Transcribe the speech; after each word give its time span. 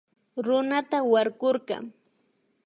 Runata 0.45 0.97
warkurka 1.11 1.75